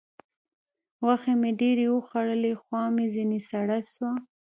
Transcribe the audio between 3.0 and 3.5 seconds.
ځينې